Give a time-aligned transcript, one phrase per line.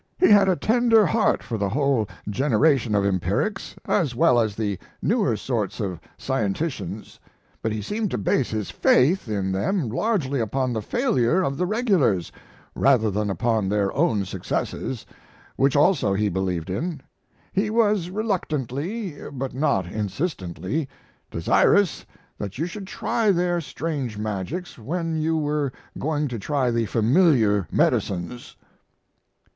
[0.17, 4.79] He had a tender heart for the whole generation of empirics, as well as the
[4.99, 7.19] newer sorts of scienticians,
[7.61, 11.67] but he seemed to base his faith in them largely upon the failure of the
[11.67, 12.31] regulars,
[12.73, 15.05] rather than upon their own successes,
[15.55, 16.99] which also he believed in.
[17.53, 20.89] He was recurrently, but not insistently,
[21.29, 22.07] desirous
[22.39, 27.67] that you should try their strange magics when you were going to try the familiar
[27.71, 28.55] medicines.